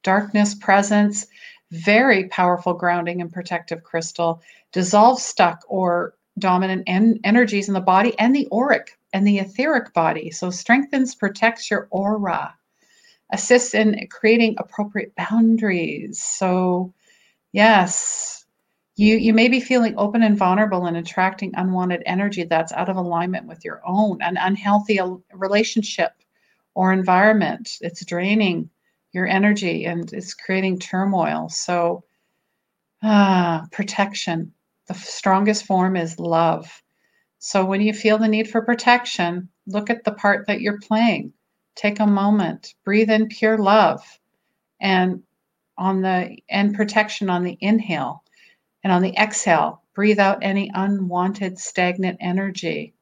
Darkness 0.03 0.55
presence, 0.55 1.27
very 1.71 2.29
powerful 2.29 2.73
grounding 2.73 3.21
and 3.21 3.31
protective 3.31 3.83
crystal, 3.83 4.41
dissolves 4.73 5.23
stuck 5.23 5.63
or 5.69 6.15
dominant 6.39 6.83
en- 6.87 7.19
energies 7.23 7.69
in 7.69 7.73
the 7.75 7.81
body 7.81 8.17
and 8.19 8.35
the 8.35 8.47
auric 8.51 8.97
and 9.13 9.27
the 9.27 9.39
etheric 9.39 9.93
body. 9.93 10.31
So 10.31 10.51
strengthens, 10.51 11.15
protects 11.15 11.71
your 11.71 11.87
aura, 11.91 12.55
assists 13.31 13.73
in 13.73 14.07
creating 14.11 14.55
appropriate 14.59 15.15
boundaries. 15.15 16.21
So, 16.21 16.93
yes, 17.53 18.38
you 18.99 19.15
you 19.15 19.33
may 19.33 19.47
be 19.47 19.61
feeling 19.61 19.93
open 19.97 20.23
and 20.23 20.37
vulnerable 20.37 20.85
and 20.85 20.97
attracting 20.97 21.53
unwanted 21.55 22.03
energy 22.05 22.43
that's 22.43 22.73
out 22.73 22.89
of 22.89 22.97
alignment 22.97 23.47
with 23.47 23.63
your 23.63 23.81
own. 23.87 24.21
An 24.21 24.35
unhealthy 24.35 24.99
relationship 25.31 26.11
or 26.75 26.91
environment 26.91 27.77
it's 27.79 28.03
draining 28.03 28.69
your 29.13 29.25
energy 29.25 29.85
and 29.85 30.11
it's 30.11 30.33
creating 30.33 30.79
turmoil. 30.79 31.47
So 31.47 32.03
ah 33.01 33.67
protection. 33.71 34.53
The 34.87 34.95
strongest 34.95 35.65
form 35.65 35.95
is 35.95 36.19
love. 36.19 36.83
So 37.37 37.63
when 37.63 37.79
you 37.79 37.93
feel 37.93 38.17
the 38.17 38.27
need 38.27 38.49
for 38.49 38.61
protection 38.61 39.47
look 39.65 39.89
at 39.89 40.03
the 40.03 40.11
part 40.11 40.47
that 40.47 40.59
you're 40.59 40.79
playing. 40.79 41.31
Take 41.75 42.01
a 42.01 42.05
moment 42.05 42.75
breathe 42.83 43.09
in 43.09 43.29
pure 43.29 43.57
love 43.57 44.01
and 44.81 45.23
on 45.77 46.01
the 46.01 46.37
and 46.49 46.75
protection 46.75 47.29
on 47.29 47.45
the 47.45 47.57
inhale 47.61 48.23
and 48.83 48.93
on 48.93 49.01
the 49.01 49.15
exhale, 49.15 49.81
breathe 49.93 50.19
out 50.19 50.39
any 50.41 50.71
unwanted 50.73 51.59
stagnant 51.59 52.17
energy. 52.19 52.93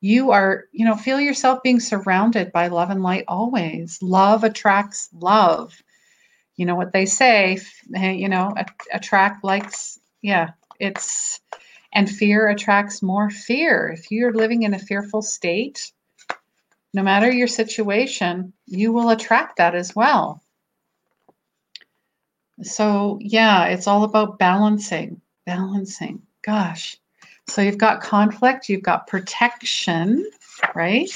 You 0.00 0.30
are, 0.30 0.66
you 0.72 0.84
know, 0.84 0.94
feel 0.94 1.20
yourself 1.20 1.62
being 1.62 1.80
surrounded 1.80 2.52
by 2.52 2.68
love 2.68 2.90
and 2.90 3.02
light 3.02 3.24
always. 3.26 4.00
Love 4.00 4.44
attracts 4.44 5.08
love. 5.12 5.74
You 6.56 6.66
know 6.66 6.76
what 6.76 6.92
they 6.92 7.06
say, 7.06 7.58
eh, 7.94 8.12
you 8.12 8.28
know, 8.28 8.54
attract 8.92 9.44
likes, 9.44 9.98
yeah, 10.22 10.50
it's, 10.80 11.40
and 11.92 12.08
fear 12.08 12.48
attracts 12.48 13.02
more 13.02 13.30
fear. 13.30 13.88
If 13.96 14.10
you're 14.10 14.32
living 14.32 14.62
in 14.62 14.74
a 14.74 14.78
fearful 14.78 15.22
state, 15.22 15.92
no 16.94 17.02
matter 17.02 17.30
your 17.30 17.46
situation, 17.46 18.52
you 18.66 18.92
will 18.92 19.10
attract 19.10 19.56
that 19.56 19.74
as 19.74 19.94
well. 19.94 20.42
So, 22.62 23.18
yeah, 23.20 23.66
it's 23.66 23.86
all 23.86 24.04
about 24.04 24.38
balancing, 24.38 25.20
balancing. 25.46 26.22
Gosh. 26.42 26.96
So, 27.48 27.62
you've 27.62 27.78
got 27.78 28.02
conflict, 28.02 28.68
you've 28.68 28.82
got 28.82 29.06
protection, 29.06 30.28
right? 30.74 31.10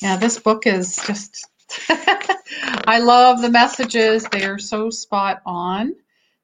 Yeah, 0.00 0.16
this 0.16 0.38
book 0.38 0.66
is 0.66 0.96
just, 1.06 1.46
I 1.88 2.98
love 3.00 3.42
the 3.42 3.50
messages. 3.50 4.24
They 4.24 4.44
are 4.44 4.58
so 4.58 4.90
spot 4.90 5.42
on. 5.44 5.94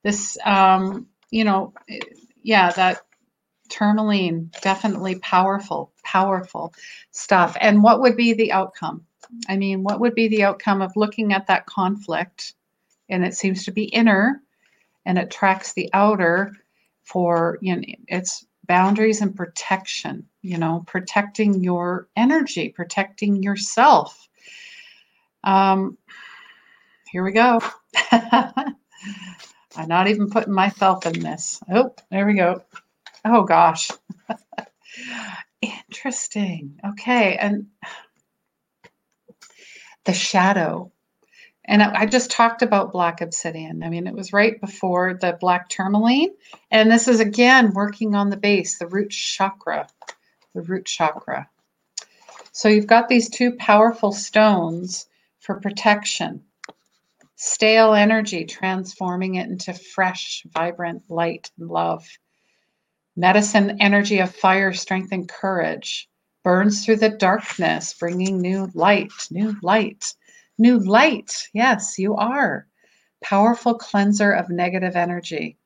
This, 0.02 0.38
um, 0.44 1.06
you 1.30 1.44
know, 1.44 1.73
yeah, 2.42 2.70
that 2.73 3.02
tourmaline, 3.68 4.50
definitely 4.62 5.16
powerful, 5.16 5.92
powerful 6.04 6.73
stuff. 7.11 7.56
And 7.61 7.82
what 7.82 8.00
would 8.00 8.16
be 8.16 8.32
the 8.32 8.52
outcome? 8.52 9.04
I 9.49 9.56
mean, 9.56 9.82
what 9.82 10.00
would 10.00 10.14
be 10.14 10.28
the 10.28 10.44
outcome 10.44 10.82
of 10.82 10.96
looking 10.96 11.32
at 11.32 11.49
that 11.49 11.66
conflict? 11.66 12.54
And 13.08 13.25
it 13.25 13.34
seems 13.34 13.64
to 13.64 13.72
be 13.72 13.84
inner 13.84 14.42
and 15.04 15.18
it 15.18 15.30
tracks 15.30 15.72
the 15.72 15.90
outer 15.92 16.52
for 17.04 17.58
you 17.60 17.76
know 17.76 17.82
it's 18.08 18.46
boundaries 18.66 19.20
and 19.20 19.36
protection, 19.36 20.26
you 20.42 20.58
know, 20.58 20.82
protecting 20.86 21.62
your 21.62 22.08
energy, 22.16 22.68
protecting 22.68 23.42
yourself. 23.42 24.28
Um, 25.44 25.96
here 27.10 27.22
we 27.22 27.32
go. 27.32 27.60
I'm 28.12 28.75
not 29.88 30.08
even 30.08 30.30
putting 30.30 30.52
myself 30.52 31.06
in 31.06 31.20
this. 31.20 31.60
Oh, 31.70 31.94
there 32.10 32.26
we 32.26 32.34
go. 32.34 32.62
Oh 33.25 33.42
gosh. 33.42 33.90
Interesting. 35.62 36.78
Okay. 36.90 37.36
And 37.36 37.66
the 40.04 40.12
shadow. 40.12 40.92
And 41.68 41.82
I 41.82 42.06
just 42.06 42.30
talked 42.30 42.62
about 42.62 42.92
black 42.92 43.20
obsidian. 43.20 43.82
I 43.82 43.88
mean, 43.88 44.06
it 44.06 44.14
was 44.14 44.32
right 44.32 44.61
before 44.61 45.14
the 45.14 45.37
black 45.40 45.68
tourmaline. 45.68 46.30
And 46.70 46.90
this 46.90 47.08
is 47.08 47.18
again 47.18 47.73
working 47.73 48.14
on 48.14 48.30
the 48.30 48.37
base, 48.37 48.78
the 48.78 48.87
root 48.87 49.11
chakra, 49.11 49.88
the 50.54 50.62
root 50.62 50.87
chakra. 50.87 51.49
So 52.52 52.68
you've 52.68 52.87
got 52.87 53.08
these 53.08 53.28
two 53.28 53.52
powerful 53.52 54.12
stones 54.12 55.06
for 55.40 55.61
protection. 55.61 56.44
Stale 57.35 57.94
energy, 57.94 58.44
transforming 58.44 59.35
it 59.35 59.49
into 59.49 59.75
fresh, 59.75 60.46
vibrant 60.54 61.02
light 61.11 61.50
and 61.58 61.68
love. 61.68 62.06
Medicine 63.16 63.78
energy 63.80 64.20
of 64.20 64.35
fire, 64.35 64.73
strength, 64.73 65.12
and 65.12 65.28
courage 65.28 66.08
burns 66.44 66.85
through 66.85 66.96
the 66.96 67.11
darkness, 67.11 67.92
bringing 67.94 68.40
new 68.40 68.70
light, 68.73 69.11
new 69.30 69.56
light, 69.62 70.14
new 70.58 70.78
light. 70.78 71.48
Yes, 71.52 71.98
you 71.98 72.14
are. 72.16 72.66
Powerful 73.22 73.75
cleanser 73.75 74.32
of 74.32 74.50
negative 74.50 74.96
energy. 74.96 75.56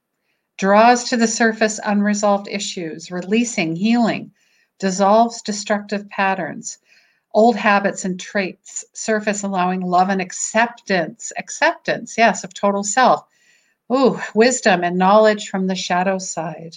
Draws 0.59 1.05
to 1.11 1.17
the 1.17 1.27
surface 1.27 1.81
unresolved 1.85 2.49
issues, 2.49 3.11
releasing, 3.11 3.77
healing, 3.77 4.33
dissolves 4.79 5.43
destructive 5.43 6.09
patterns, 6.11 6.79
old 7.35 7.57
habits 7.57 8.05
and 8.05 8.19
traits, 8.21 8.85
surface 8.95 9.43
allowing 9.43 9.81
love 9.81 10.09
and 10.09 10.21
acceptance, 10.21 11.33
acceptance, 11.39 12.17
yes, 12.19 12.45
of 12.45 12.55
total 12.55 12.85
self. 12.85 13.25
Ooh, 13.93 14.21
wisdom 14.35 14.85
and 14.85 14.99
knowledge 14.99 15.49
from 15.49 15.67
the 15.67 15.75
shadow 15.75 16.19
side 16.19 16.77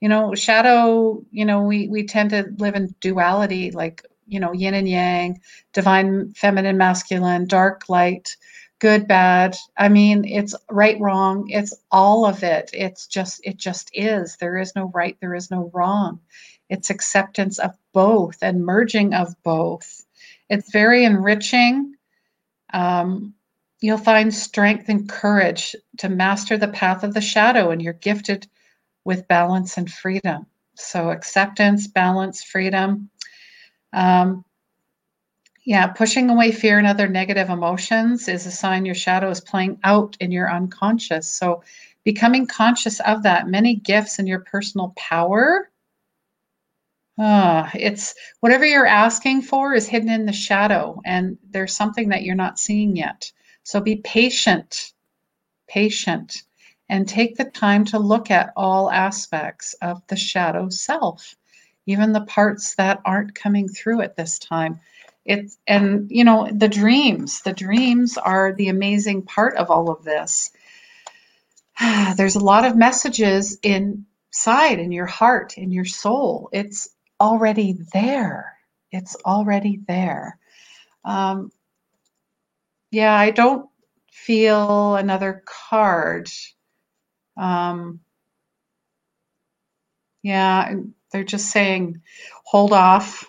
you 0.00 0.08
know 0.08 0.34
shadow 0.34 1.22
you 1.30 1.44
know 1.44 1.62
we 1.62 1.88
we 1.88 2.04
tend 2.04 2.30
to 2.30 2.52
live 2.58 2.74
in 2.74 2.94
duality 3.00 3.70
like 3.70 4.04
you 4.28 4.40
know 4.40 4.52
yin 4.52 4.74
and 4.74 4.88
yang 4.88 5.40
divine 5.72 6.32
feminine 6.34 6.78
masculine 6.78 7.46
dark 7.46 7.88
light 7.88 8.36
good 8.78 9.08
bad. 9.08 9.56
I 9.76 9.88
mean 9.88 10.24
it's 10.24 10.54
right 10.70 10.98
wrong. 11.00 11.48
It's 11.50 11.74
all 11.90 12.24
of 12.24 12.42
it. 12.42 12.70
It's 12.72 13.06
just 13.06 13.40
it 13.44 13.56
just 13.56 13.90
is. 13.92 14.36
There 14.36 14.58
is 14.58 14.72
no 14.76 14.90
right. 14.94 15.16
There 15.20 15.34
is 15.34 15.50
no 15.50 15.70
wrong. 15.74 16.20
It's 16.68 16.90
acceptance 16.90 17.58
of 17.58 17.76
both 17.92 18.38
and 18.42 18.64
merging 18.64 19.14
of 19.14 19.34
both. 19.42 20.04
It's 20.48 20.70
very 20.70 21.04
enriching. 21.04 21.94
Um, 22.72 23.34
you'll 23.80 23.98
find 23.98 24.34
strength 24.34 24.88
and 24.88 25.08
courage 25.08 25.74
to 25.98 26.08
master 26.08 26.56
the 26.58 26.68
path 26.68 27.04
of 27.04 27.14
the 27.14 27.20
shadow 27.20 27.70
and 27.70 27.80
you're 27.80 27.94
gifted 27.94 28.46
with 29.04 29.28
balance 29.28 29.78
and 29.78 29.90
freedom. 29.90 30.46
So, 30.76 31.10
acceptance, 31.10 31.88
balance, 31.88 32.42
freedom. 32.44 33.10
Um, 33.92 34.44
yeah, 35.64 35.88
pushing 35.88 36.30
away 36.30 36.52
fear 36.52 36.78
and 36.78 36.86
other 36.86 37.08
negative 37.08 37.50
emotions 37.50 38.28
is 38.28 38.46
a 38.46 38.50
sign 38.50 38.86
your 38.86 38.94
shadow 38.94 39.30
is 39.30 39.40
playing 39.40 39.78
out 39.84 40.16
in 40.20 40.32
your 40.32 40.50
unconscious. 40.50 41.28
So, 41.30 41.62
becoming 42.04 42.46
conscious 42.46 43.00
of 43.00 43.22
that, 43.24 43.48
many 43.48 43.74
gifts 43.74 44.18
in 44.18 44.26
your 44.26 44.40
personal 44.40 44.94
power. 44.96 45.70
Uh, 47.18 47.68
it's 47.74 48.14
whatever 48.40 48.64
you're 48.64 48.86
asking 48.86 49.42
for 49.42 49.74
is 49.74 49.88
hidden 49.88 50.08
in 50.08 50.24
the 50.24 50.32
shadow, 50.32 51.00
and 51.04 51.36
there's 51.50 51.76
something 51.76 52.08
that 52.10 52.22
you're 52.22 52.34
not 52.34 52.58
seeing 52.58 52.96
yet. 52.96 53.30
So 53.64 53.80
be 53.80 53.96
patient, 53.96 54.92
patient 55.68 56.42
and 56.88 57.06
take 57.06 57.36
the 57.36 57.44
time 57.44 57.84
to 57.86 57.98
look 57.98 58.30
at 58.30 58.52
all 58.56 58.90
aspects 58.90 59.74
of 59.82 60.02
the 60.06 60.16
shadow 60.16 60.68
self, 60.68 61.34
even 61.88 62.12
the 62.12 62.20
parts 62.20 62.74
that 62.74 63.00
aren't 63.06 63.34
coming 63.34 63.66
through 63.66 64.02
at 64.02 64.14
this 64.14 64.38
time. 64.38 64.78
It's 65.24 65.56
and 65.66 66.10
you 66.10 66.24
know 66.24 66.48
the 66.52 66.68
dreams. 66.68 67.40
The 67.40 67.52
dreams 67.52 68.18
are 68.18 68.52
the 68.52 68.68
amazing 68.68 69.22
part 69.22 69.56
of 69.56 69.70
all 69.70 69.90
of 69.90 70.04
this. 70.04 70.50
There's 72.16 72.36
a 72.36 72.44
lot 72.44 72.66
of 72.66 72.76
messages 72.76 73.58
inside 73.62 74.78
in 74.78 74.92
your 74.92 75.06
heart, 75.06 75.56
in 75.56 75.72
your 75.72 75.86
soul. 75.86 76.50
It's 76.52 76.88
already 77.20 77.78
there. 77.92 78.58
It's 78.92 79.16
already 79.24 79.80
there. 79.88 80.38
Um, 81.04 81.50
yeah, 82.90 83.14
I 83.14 83.30
don't 83.30 83.68
feel 84.10 84.96
another 84.96 85.42
card 85.46 86.28
um, 87.36 88.00
yeah, 90.22 90.74
they're 91.12 91.24
just 91.24 91.50
saying 91.50 92.02
hold 92.44 92.72
off. 92.72 93.24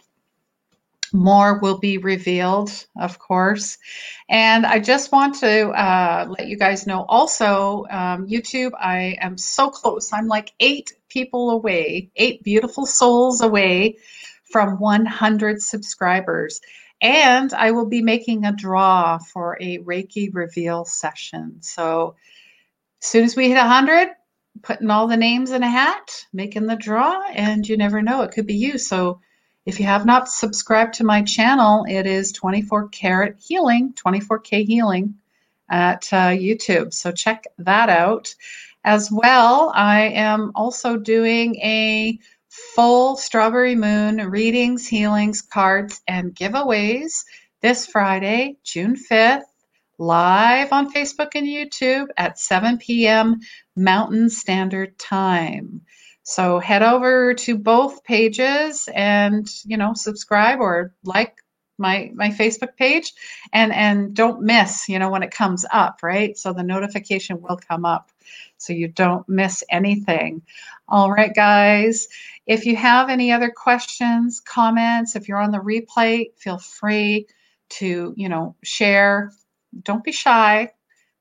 More 1.11 1.59
will 1.59 1.79
be 1.79 1.97
revealed, 1.97 2.71
of 2.95 3.17
course. 3.17 3.79
And 4.29 4.63
I 4.63 4.77
just 4.77 5.11
want 5.11 5.39
to 5.39 5.69
uh, 5.69 6.27
let 6.29 6.47
you 6.47 6.55
guys 6.55 6.85
know 6.85 7.03
also, 7.09 7.85
um, 7.89 8.27
YouTube, 8.27 8.73
I 8.79 9.17
am 9.19 9.35
so 9.35 9.71
close. 9.71 10.13
I'm 10.13 10.27
like 10.27 10.51
eight 10.59 10.93
people 11.09 11.49
away, 11.49 12.11
eight 12.15 12.43
beautiful 12.43 12.85
souls 12.85 13.41
away 13.41 13.97
from 14.51 14.79
100 14.79 15.63
subscribers. 15.63 16.61
And 17.01 17.53
I 17.53 17.71
will 17.71 17.87
be 17.87 18.01
making 18.03 18.45
a 18.45 18.51
draw 18.51 19.17
for 19.17 19.57
a 19.59 19.79
Reiki 19.79 20.29
reveal 20.31 20.85
session. 20.85 21.57
So 21.61 22.15
as 23.01 23.07
soon 23.07 23.23
as 23.23 23.35
we 23.35 23.47
hit 23.47 23.57
100, 23.57 24.09
putting 24.61 24.89
all 24.89 25.07
the 25.07 25.17
names 25.17 25.51
in 25.51 25.63
a 25.63 25.69
hat, 25.69 26.25
making 26.33 26.67
the 26.67 26.75
draw, 26.75 27.21
and 27.33 27.67
you 27.67 27.77
never 27.77 28.01
know, 28.01 28.21
it 28.21 28.31
could 28.31 28.45
be 28.45 28.55
you. 28.55 28.77
So 28.77 29.21
if 29.65 29.79
you 29.79 29.85
have 29.85 30.05
not 30.05 30.29
subscribed 30.29 30.95
to 30.95 31.03
my 31.03 31.21
channel, 31.21 31.85
it 31.87 32.05
is 32.05 32.31
24 32.31 32.89
Karat 32.89 33.37
Healing, 33.39 33.93
24K 33.93 34.65
Healing 34.65 35.15
at 35.69 36.11
uh, 36.11 36.29
YouTube. 36.29 36.93
So 36.93 37.11
check 37.11 37.45
that 37.59 37.89
out. 37.89 38.33
As 38.83 39.11
well, 39.11 39.71
I 39.75 40.01
am 40.01 40.51
also 40.55 40.97
doing 40.97 41.55
a 41.57 42.17
full 42.47 43.15
Strawberry 43.15 43.75
Moon 43.75 44.17
readings, 44.17 44.87
healings, 44.87 45.41
cards, 45.41 46.01
and 46.07 46.33
giveaways 46.33 47.25
this 47.61 47.85
Friday, 47.85 48.57
June 48.63 48.95
5th 48.95 49.43
live 49.99 50.71
on 50.71 50.91
Facebook 50.91 51.31
and 51.35 51.45
YouTube 51.45 52.07
at 52.17 52.39
7 52.39 52.77
p.m. 52.79 53.39
Mountain 53.75 54.29
Standard 54.29 54.97
Time. 54.97 55.81
So 56.23 56.59
head 56.59 56.83
over 56.83 57.33
to 57.33 57.57
both 57.57 58.03
pages 58.03 58.87
and 58.93 59.47
you 59.65 59.77
know 59.77 59.93
subscribe 59.93 60.59
or 60.59 60.93
like 61.03 61.37
my 61.77 62.11
my 62.13 62.29
Facebook 62.29 62.75
page 62.77 63.13
and 63.53 63.73
and 63.73 64.13
don't 64.13 64.41
miss 64.41 64.87
you 64.89 64.99
know 64.99 65.09
when 65.09 65.23
it 65.23 65.31
comes 65.31 65.65
up 65.71 65.99
right 66.03 66.37
so 66.37 66.53
the 66.53 66.61
notification 66.63 67.41
will 67.41 67.59
come 67.67 67.85
up 67.85 68.11
so 68.57 68.73
you 68.73 68.87
don't 68.87 69.27
miss 69.27 69.63
anything 69.71 70.41
all 70.87 71.09
right 71.09 71.33
guys 71.33 72.07
if 72.45 72.65
you 72.65 72.75
have 72.75 73.09
any 73.09 73.31
other 73.31 73.49
questions 73.49 74.41
comments 74.41 75.15
if 75.15 75.27
you're 75.27 75.41
on 75.41 75.51
the 75.51 75.57
replay 75.57 76.25
feel 76.37 76.57
free 76.57 77.25
to 77.69 78.13
you 78.17 78.27
know 78.27 78.55
share 78.61 79.31
don't 79.83 80.03
be 80.03 80.11
shy. 80.11 80.71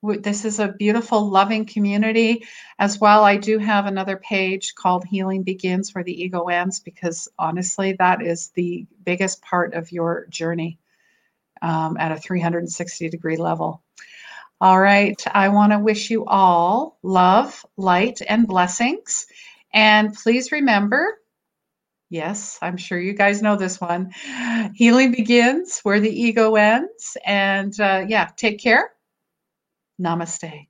This 0.02 0.44
is 0.44 0.60
a 0.60 0.68
beautiful, 0.68 1.28
loving 1.28 1.64
community. 1.64 2.44
As 2.78 3.00
well, 3.00 3.24
I 3.24 3.36
do 3.36 3.58
have 3.58 3.86
another 3.86 4.16
page 4.16 4.74
called 4.74 5.04
Healing 5.04 5.42
Begins 5.42 5.94
where 5.94 6.04
the 6.04 6.22
ego 6.22 6.44
ends 6.44 6.78
because 6.78 7.28
honestly, 7.38 7.94
that 7.98 8.22
is 8.22 8.50
the 8.50 8.86
biggest 9.04 9.42
part 9.42 9.74
of 9.74 9.90
your 9.90 10.26
journey 10.26 10.78
um, 11.62 11.96
at 11.98 12.12
a 12.12 12.16
360 12.16 13.08
degree 13.08 13.36
level. 13.36 13.82
All 14.60 14.80
right, 14.80 15.20
I 15.32 15.50
want 15.50 15.72
to 15.72 15.78
wish 15.78 16.10
you 16.10 16.24
all 16.26 16.98
love, 17.02 17.64
light, 17.76 18.20
and 18.26 18.46
blessings. 18.46 19.26
And 19.72 20.14
please 20.14 20.50
remember 20.52 21.18
Yes, 22.10 22.58
I'm 22.62 22.76
sure 22.78 22.98
you 22.98 23.12
guys 23.12 23.42
know 23.42 23.56
this 23.56 23.80
one. 23.80 24.12
Healing 24.74 25.12
begins 25.12 25.80
where 25.80 26.00
the 26.00 26.10
ego 26.10 26.54
ends. 26.54 27.16
And 27.24 27.78
uh, 27.78 28.06
yeah, 28.08 28.30
take 28.36 28.58
care. 28.60 28.92
Namaste. 29.98 30.67